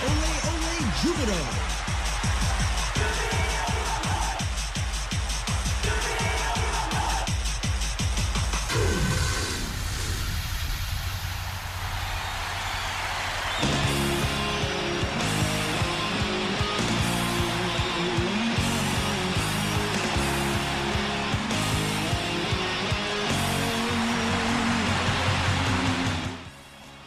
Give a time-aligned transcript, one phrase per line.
[0.00, 1.70] Jubilo.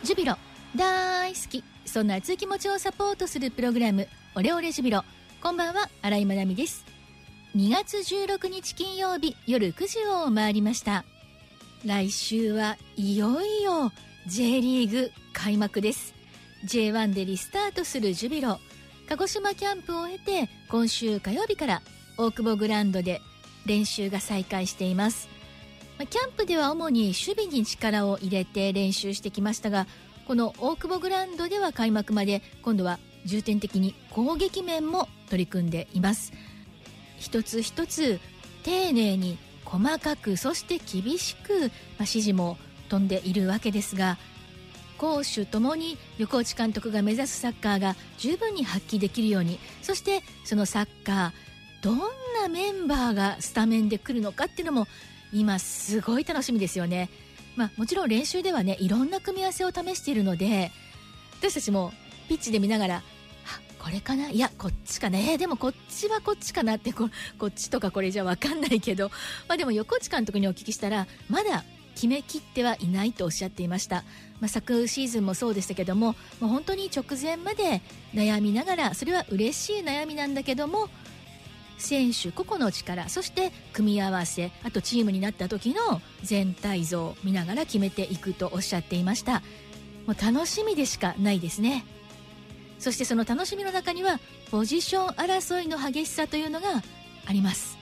[0.03, 0.35] ジュビロ
[0.75, 1.63] 大好き
[1.93, 5.03] そんな熱い気持ちをサポートするプログラムオレオレジビロ。
[5.43, 6.83] こんばんは新井まなみです。
[7.55, 11.05] 2月16日金曜日夜9時を回りました。
[11.85, 13.91] 来週はいよいよ
[14.25, 16.15] J リーグ開幕です。
[16.65, 18.57] J1 でリスタートするジュビロ。
[19.07, 21.83] 鹿児島キャンプを経て今週火曜日から
[22.17, 23.21] 大久保グランドで
[23.67, 25.29] 練習が再開しています。
[25.99, 29.85] キャンプでは主に守備に力を入れて練習してきましたが
[30.27, 36.33] この大久保グランドでは開幕まで今度は重点的に攻撃面も取り組んでいます
[37.17, 38.19] 一つ一つ
[38.63, 42.57] 丁寧に細かくそして厳しく、まあ、指示も
[42.89, 44.17] 飛んでいるわけですが
[44.97, 51.97] 攻守ともに横内監督が目指すサッカーが十分に発揮できるようにそしてそのサッカーどん
[52.41, 54.87] なメンバーがスタメンで来るのかっていうのも
[55.33, 57.09] 今すごい楽しみですよね。
[57.55, 60.71] まあ、もちろん練習ではねいろんな組み合わせを試しているので
[61.39, 61.93] 私たちも
[62.27, 63.03] ピッチで見ながら
[63.79, 64.29] これかな？
[64.29, 65.19] いやこっちかな？
[65.19, 66.77] えー、でもこっちはこっちかな？
[66.77, 69.09] ってここっちとかこれじゃ分かんないけど、
[69.49, 71.65] まあ、でも横内監督にお聞きしたらまだ
[71.95, 74.05] 決めきってはいないとおっしゃっていました、
[74.39, 77.81] まあ、昨シーズンもそうでしたけどももう本当に直前まで
[78.13, 80.87] 悩みながらそれは嬉しい悩みなんだけども
[81.77, 89.41] 選手個々の力そして組み合わせあとチームになった時の全体像を見ながら決めていくとおっしゃっていました。
[90.05, 91.85] もう楽しみでしかないですね。
[92.79, 94.19] そしてその楽しみの中には
[94.51, 96.67] ポジション争いの激しさというのが
[97.25, 97.77] あります。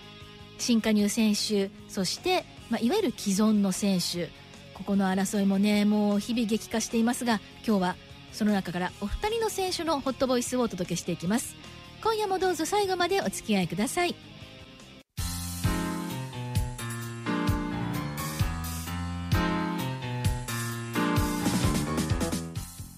[0.60, 4.28] 新加入選手そして、まあ、いわゆる既存の選手
[4.76, 7.96] ここの争いもねもう日々激化していますが今日は
[8.32, 11.56] その中からお二人の選手のホットボイスをお届けしていきます。
[12.04, 14.16] 今夜もどうぞ最後までお付き合いください。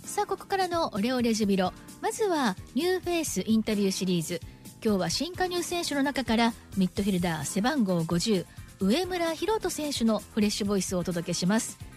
[0.06, 1.74] さあここからのオレオレジュビロ。
[2.02, 4.40] まずはニューフェイスインタビューシリーズ。
[4.84, 8.46] 今日は新加入選手の中からミッドフィルダー背番号50
[8.80, 11.93] 植村洋斗選手のフレッシュボイスをお届けします。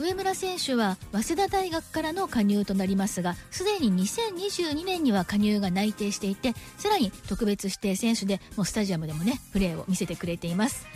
[0.00, 10.86] 上村選手は早稲田大学からの加入となりますがすでに2022年には加入が内定していてさらに特別指定選手でもうスタジアムでもねプレーを見せてくれています。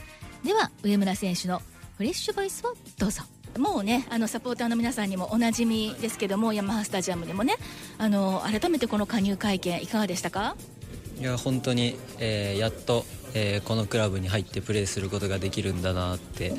[0.43, 1.61] では上村選手の
[1.99, 3.25] フレッシュボイスをどうぞ。
[3.59, 7.57] もうねあのサポーターの皆さんにもおなじみですけどもヤマハスタジアムでもね
[7.99, 10.57] あの改めてこの加入会見いかがでしたか？
[11.21, 16.53] いや本当に、えー、やっとえー、このクラブに入ってプレーすることができるんだなって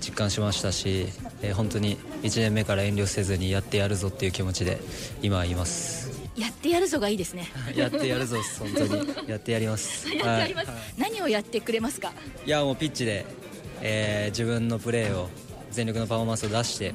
[0.00, 1.06] 実感しましたし、
[1.42, 4.80] えー、本当に1年目から遠慮せずにやってやるぞっていう気持ちで
[5.22, 6.10] 今はいます。
[6.34, 7.48] やってやるぞがいいですね。
[7.76, 9.14] やってやるぞ本当に。
[9.28, 10.08] やってやります。
[10.10, 12.12] やってやります、はい、何をやってくれますか？
[12.46, 13.26] いやもうピッチで、
[13.82, 15.28] えー、自分のプレーを
[15.70, 16.94] 全力のパフォーマンスを出して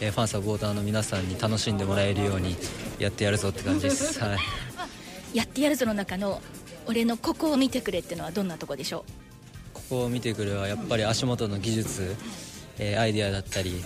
[0.00, 2.56] えー、ファンサポーターの皆さんに楽しんでもらえるように
[2.98, 4.38] やってやるぞって感じです、はい、
[5.38, 6.42] やってやるぞの中の
[6.86, 9.04] 俺のここを見てくれってのはどんなとこでしょ
[9.74, 9.74] う？
[9.74, 12.14] ここを見てくれはやっぱり足元の技術、
[12.78, 13.82] えー、アイデアだったり、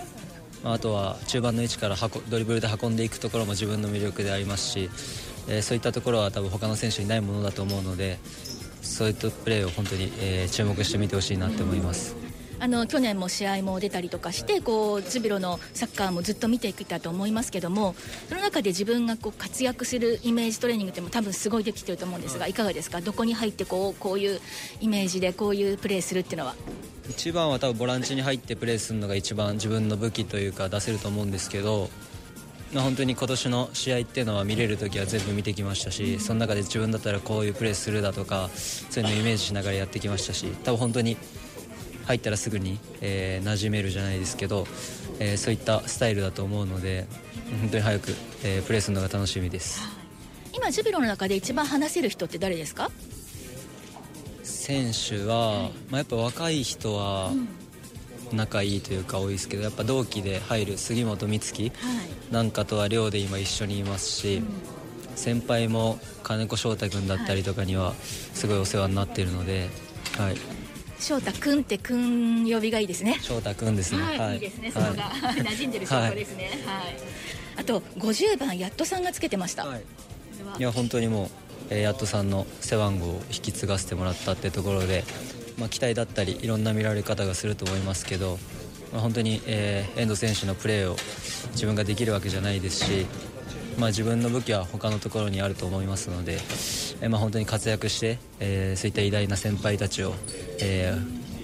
[0.65, 1.97] まあ、あとは中盤の位置から
[2.29, 4.91] ドリブルで運んでいくところも自分の魅力でありますし、
[5.49, 8.19] えー、そういったところは多分他の選手にないものだと思うので
[8.83, 12.17] そういったプレーを本当に、えー、注目して見てほしいなと思います。
[12.61, 17.95] あの去年も試合も出たりとかしてこうジュビロのサッカーもずっと見てきたと思いますけども
[18.29, 22.55] その中で自分がこう活躍するイメージトレーニングっても多分すごいできてると思うんですがい。
[22.55, 23.01] かがですか？
[23.01, 24.41] どこに入ってこうこういう
[24.81, 26.57] イメージでこういうプレーするっていうのは？
[27.09, 31.89] 一番は多分ボランチに入ってプレーするのが一番自分の武器というか出せると思うんですけど
[32.71, 41.17] まあ、本当に今年の試合っていうのは見れるときは全部見てきましたしその中で自分だったらこういうプレーするだとかそういうのをイメージしながらやってきましたし多分本当に
[42.09, 44.67] 入ったらすぐに、えー、馴染めるじゃないですけど、
[45.21, 47.07] えー、そういったスタイルだと思うので
[47.61, 48.15] 本当に早く、
[48.45, 49.83] えー、プレーするのが楽しみです。
[50.55, 52.91] 今ジュビロの中で一番話せる人って誰ですか？
[54.43, 57.31] 選手は、はい、まあ、やっぱ若い人は
[58.33, 61.73] 仲いいというか多いですけどやっぱ同期で入る杉本美月
[62.31, 64.47] なんかとは寮で今一緒にいますし、うん、
[65.17, 69.69] 先輩も金子翔太君だったりとかにはすごいお世話になっているので、
[70.19, 70.37] はい、
[71.01, 73.19] 翔太くんってくん呼びがいいですね。
[73.21, 74.71] 翔太くんですね、はい、はい、いいですね。
[74.71, 76.97] そこが、はい、 馴染んでる証拠ですね、はい、はい、
[77.57, 79.83] あと50番やっとさんがつけてました、はい。
[80.59, 81.29] いや本当にもう、
[81.71, 85.05] えー、ヤットさんの背番号を引き継がせてもらったってところで、
[85.57, 88.39] まあ、期待だったりいろんな見られ方がすると思いますけど、
[88.93, 90.97] まあ、本当に、えー、遠藤選手のプレーを
[91.53, 93.07] 自分ができるわけじゃないですし、
[93.79, 100.15] まあ、自分の武器は他のところにあると思いますので、えーまあ、本当に活躍して、えー、そういった偉大な先輩たちを、
[100.61, 100.93] え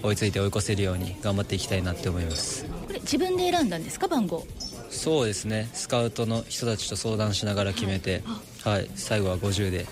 [0.03, 2.67] ー、追いついて追い越せるように頑張っていきたいなって思います。
[2.87, 4.09] これ自分で選んだんですか？
[4.09, 4.45] 番号。
[4.91, 5.71] そうですね。
[5.73, 8.23] スカウトの人たちと相談しながら決めて、
[8.63, 9.87] はい、はい、最後は50で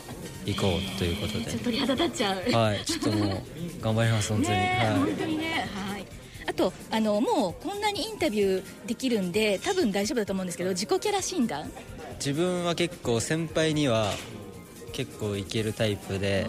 [0.46, 2.50] 行こうということで、鳥肌立っちゃう。
[2.52, 2.84] はい。
[2.84, 3.38] ちょっともう
[3.80, 5.68] 頑張ります本当に、はい、本当にね。
[5.74, 5.91] はい
[6.52, 11.70] あとあのもうこんなにインタビューできるんで多分大丈夫だと思うんですけど自己キャラ診断？
[12.16, 14.12] 自分は結構先輩には
[14.92, 16.46] 結構いけるタイプで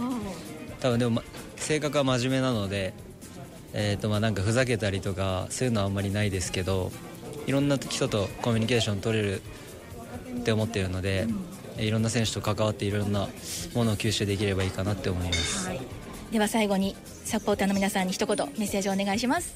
[0.81, 1.23] 多分でも、ま、
[1.55, 2.93] 性格は真面目なので、
[3.71, 6.91] えーとまあ、なんかふざけたりとかそういうのはあんまりないですけど
[7.47, 9.41] いろんな人とコミュニケーション取れる
[10.37, 11.27] って思ってるので、
[11.77, 13.29] うん、いろんな選手と関わっていろんな
[13.73, 15.79] ものを吸収できればいいかなって思います、はい、
[16.31, 19.55] では最後にサポーターの皆さんに一言メッセージをお願いします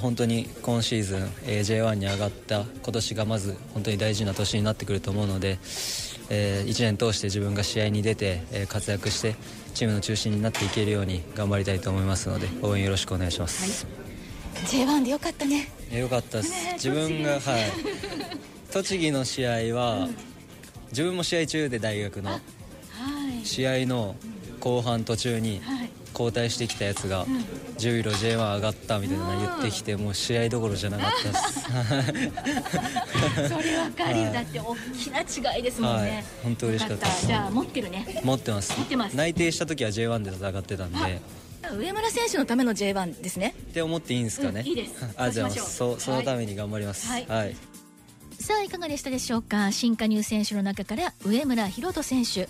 [0.00, 5.58] 本当に今シーズン J1 に上がった今年がまず本当に大事な年になってくると思うので、
[6.28, 9.36] えー、1年通して自分が試合に出て、えー、活躍して
[9.74, 14.64] チームの中心になっていけるように頑張りたいと思いますので応援よろしくお願いします、はい。
[14.64, 15.68] J1 でよかったね。
[15.92, 17.40] よかったです、ね、自分がはい。
[18.72, 20.08] 栃木の試合は、
[20.90, 22.40] 自分も試合中で大学の、は
[23.42, 24.16] い、試合の
[24.60, 25.60] 後半途中に
[26.16, 27.26] 交代してきたやつが、
[27.78, 31.60] 10位路 J1 上がったみたいなの言ってきて、もう試合どころじゃなかったです。
[33.54, 34.74] それわかるよ、だって大
[35.26, 38.20] きな違いですもんね、はい、本当嬉しかったじゃあ持ってるね。
[38.24, 38.74] 持ってます。
[38.78, 39.16] 持ってます。
[39.16, 41.20] 内定した時は J1 で戦ってたんで。
[41.72, 43.54] 上村選手のための J1 ですね。
[43.58, 44.92] って思っていいんですかね、うん、いいです。
[45.16, 47.56] あじゃあそそのために頑張ります、はい、はい、
[48.38, 49.72] さあいかがでしたでしょうか？
[49.72, 52.48] 新加入選手の中から上村宏斗選手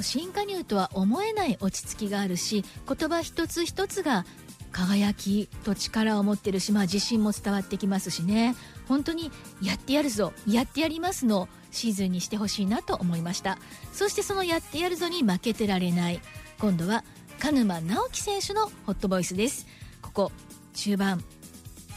[0.00, 4.24] 新加入とは思えない落ち着きがあるし言葉一つ一つが
[4.72, 8.54] 輝きと力を持ってるし、まあ、自信も伝わってきますしね。
[8.86, 13.58] 本当にやってやるぞやってやりますのシーズンにしてほしいなと思いました。
[13.92, 16.20] そしてそのやってやるぞに負けてられない
[16.58, 17.04] 今度は
[17.40, 19.66] 鹿沼直樹選手のホットボイスです。
[20.02, 20.32] ここ
[20.74, 21.24] 中盤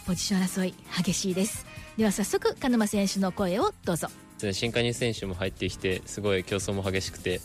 [0.05, 1.65] ポジション争い激しいです。
[1.97, 4.07] では早速鹿沼選手の声をどうぞ。
[4.51, 7.39] 新加入選手も入ってきてすごい競争も激しくて、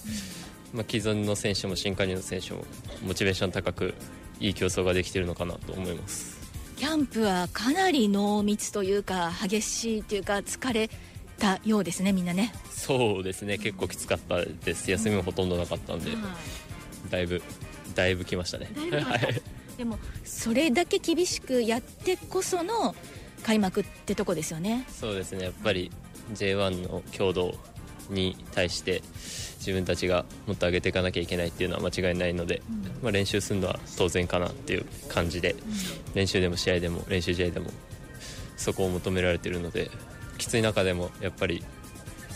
[0.73, 2.65] まあ、既存の選手も新加入の選手も
[3.03, 3.95] モチベーション高く
[4.41, 6.39] いい競争ができているのかなと思います。
[6.77, 10.89] キャンプはかなり濃密というか激しいというか疲れ
[11.39, 12.53] たようですねみんなね。
[12.71, 13.59] そうですね。
[13.59, 14.91] 結構きつかったです。
[14.91, 16.13] 休みもほとんどなかったんで、
[17.11, 17.43] だいぶ
[17.95, 18.71] だいぶ来ましたね。
[19.77, 22.95] でもそれだけ厳しくやってこその
[23.43, 24.85] 開幕ってとこですよね。
[24.89, 25.45] そうですね。
[25.45, 25.91] やっぱり
[26.35, 27.55] J1 の強度
[28.11, 29.03] に対して
[29.59, 35.59] 自分たちがもっと上げていかなきゃいけないっていうのは間違いないので、うん、まあ、練習するのは当然かなっていう感じで、うん、
[36.15, 37.71] 練習でも試合でも練習試合でも
[38.57, 39.91] そこを求められているので
[40.39, 41.63] きつい中でもやっぱり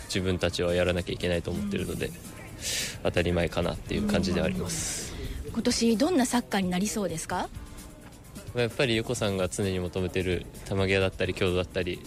[0.07, 2.15] 自分たちはやらなきゃいけないと思っているので、うん、
[3.05, 5.15] 当たり前かなっていう感じではあります、
[5.53, 7.49] 今年どんなサッカーになりそうですか？
[8.55, 12.01] やっぱり横さんが常に求めてる球際だったり強度だったり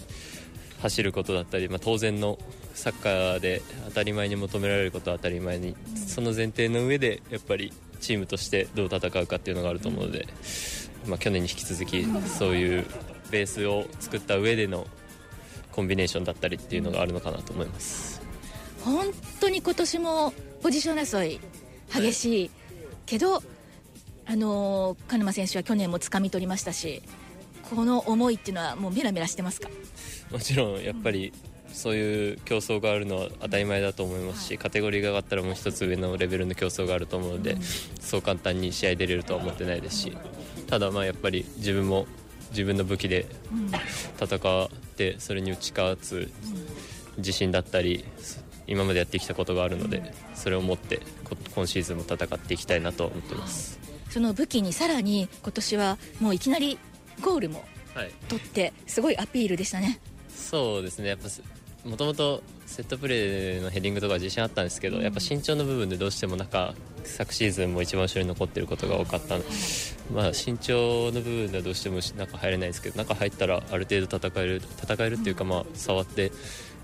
[0.82, 2.38] 走ることだったり、まあ、当然の
[2.76, 10.28] サッカーで当たり前に求められることは当たり前にその前提の上でやっぱりチームとしてどう戦うかっていうのがあると思うので、
[11.08, 12.06] まあ、去年に引き続き
[12.38, 12.86] そういう
[13.32, 14.86] ベースを作った上での
[15.72, 18.22] コンビネーションだったりっていうのがあるのかなと思います。
[18.84, 19.08] 本
[19.40, 21.40] 当に今年もポジション争い
[21.92, 22.52] 激しい
[23.06, 23.42] けど、
[24.26, 27.02] あの鹿沼選手は去年もつかみ取りましたし
[27.70, 29.70] この思いっていうのはもうメラメラしてますか？
[30.32, 31.34] もちろんやっぱり
[31.76, 37.58] そういう競争があるのは当たり前だと思いますしカテゴリーが上がったらもう一つ上のレベルの競争があると思うので
[38.00, 40.18] そう簡単に試合出れるとは思ってないですし
[40.68, 42.08] ただまあやっぱり自分も
[42.52, 43.28] 自分の武器で
[44.18, 46.32] 戦ってそれに打ち勝つ
[47.18, 48.06] 自信だったり
[48.68, 51.02] 今までやってきたことがあるのでそれを持って
[51.54, 53.80] 今シーズンも戦っていきたいなと思ってます。
[54.10, 56.80] その武器にさらに今年はもういきなり
[57.22, 57.66] ゴールも
[58.30, 60.00] 取ってすごいアピールでしたね、
[60.34, 61.10] そうですね。
[61.10, 61.28] やっぱ
[61.86, 66.74] もともとセットプレーのヘディングとか自信あったんですけど、やっぱ身長の部分でどうしても中
[67.04, 69.36] 昨シーズンも一番後ろに残ってることが多かった
[70.14, 76.32] まあ、身長の部分ではどうしても中入れないですけど中入ったらある程度戦える戦えるっていうか、まあ、触って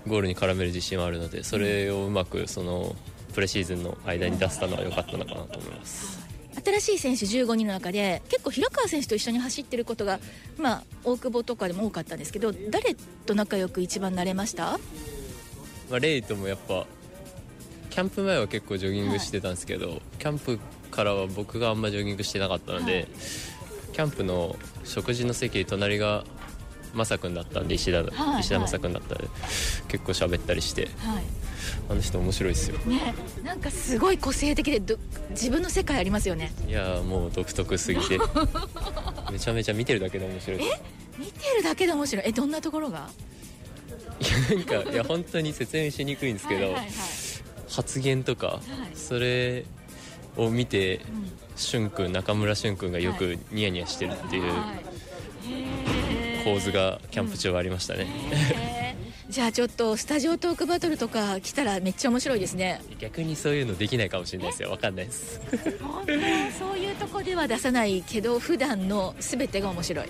[0.06, 2.96] ゴールに絡める自信はあるのでそれをうまくその
[3.34, 6.31] プレシーズンの間に出せたのは良かったのかなと思います。
[6.64, 10.18] 新しい選手15人の中で結構平川選手と一緒に走ってることが、
[10.58, 12.94] まあ、大久保とかでも多かったんですけど誰
[13.26, 14.78] と仲良く一番なれました、
[15.90, 16.86] まあ、レイともやっぱ
[17.92, 20.58] キャンプ前は結構ジョギングしてたんですけど、キャンプ
[20.90, 23.08] からは僕があんまジョギングしてなかったので、はい。
[23.92, 26.24] キャンプの食事の席隣が
[26.94, 28.40] マサ君だったんで石田,、はい。
[28.40, 29.28] 石田マサ君だったんで
[29.88, 30.88] 結構喋ったりして。
[30.96, 31.24] はい
[31.88, 32.78] あの人面白いですよ。
[32.80, 33.14] ね
[33.44, 34.96] なんかすごい個性的でど
[35.30, 36.52] 自分の世界ありますよね。
[36.68, 38.18] いやーもう独特すぎて。
[39.32, 40.58] めちゃめちゃ見てるだけで面白い。
[40.58, 40.80] です
[41.18, 42.24] 見てるだけで面白い？
[42.28, 43.08] えどんなところが？
[44.20, 46.90] いやなんかいや本当に説明しにくいんですけど、はいはいはい。
[47.70, 48.60] 発言とか、
[48.94, 49.64] それ
[50.36, 51.00] を見て
[51.56, 54.52] 俊君中村俊君がよくニヤニヤしてるっていう
[56.44, 58.06] 構図がキャンプ中はありましたね、
[59.32, 62.82] じゃあちょっとスタジオトークバトルとか来たらめっちゃ面白いですね。
[62.98, 64.70] 逆にそういうのできないかもしれないですよ。
[64.70, 65.40] わかんないです。
[65.80, 66.12] 本当
[66.58, 70.08] そういうとこでは出さないけど普段の全てが面白い。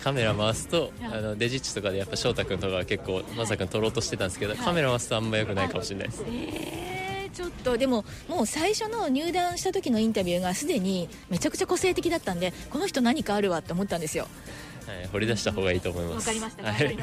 [0.00, 14.28] カメラ回すと、はいあのデジッチとかでやっぱ翔太君とかは結構まさか撮ろうとしてたんですけど、カメラ回すとあんま良くないかもしれないです、えー、ちょっとでももう最初の入団した時のインタビューがすでにめちゃくちゃ個性的だったんでこの人何かあるわって思ったんですよ
[14.86, 16.64] はい、掘り出した方がいいと思いますわかりました。
[16.64, 16.84] はい。
[16.84, 16.96] はい。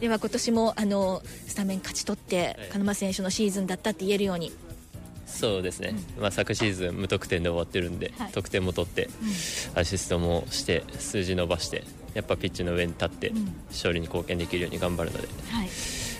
[0.00, 4.52] では今年もあのスタメン勝ち取って、はい鹿沼選手のシーズンだったって言えるように。
[5.26, 9.08] そうですね、まあ、昨シーズン無得点で終わってるんで、はい得点も取って、
[9.74, 11.82] アシストもして数字伸ばして
[12.14, 15.68] やっぱピッチの上に立って、ん勝利に貢献できるように頑張るのではい。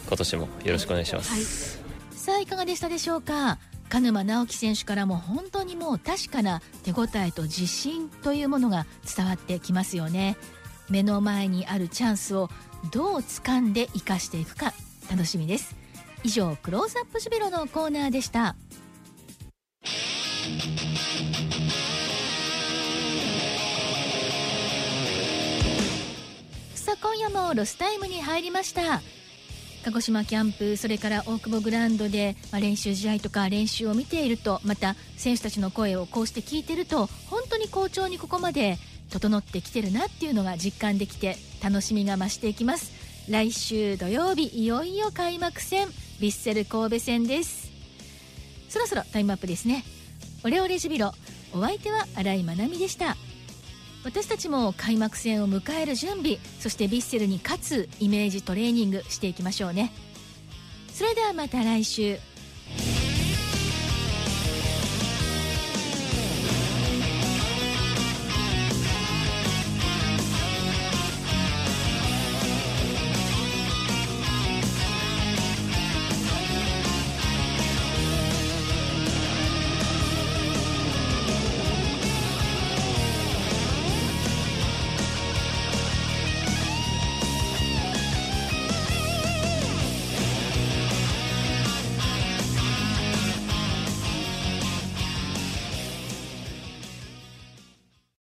[0.07, 1.81] 今年もよろしくお願いします、
[2.13, 3.59] さあいかがでしたでしょうか？
[3.89, 8.87] 鹿沼直樹選手からも本当にもう確かな手応えと自信というものが
[9.17, 10.37] 伝わってきますよね。
[10.91, 12.51] 目の前にあるチャンスを
[12.93, 14.75] どう掴んで生かしていくか
[15.11, 15.77] 楽しみです。
[16.23, 18.57] 以上クローズアップジュビロのコーナーでした。
[26.75, 29.01] さあ今夜もロスタイムに入りました
[29.85, 38.79] 鹿児島キャンプそれから大久保グラウンドで、まあ、練習試合とか練習を見ているとまた選手たちの声をこうして聞いてると本当に好調にここまで
[39.11, 42.93] 整ってきてるなっていうのが実感できて楽しみが増していきます。
[43.29, 47.71] 来週土曜日いよいよ開幕戦ヴィッセル神戸戦です。
[48.71, 49.85] そろそろタイムアップですね。
[50.45, 51.13] オレオレジビロ
[51.53, 53.17] お相手は新井まなみでした。
[54.05, 59.93] 私たちも開幕戦を迎える準備そしてヴィッセルに勝つイメージトレーニングしていきましょうね。
[60.93, 62.19] それではまた来週。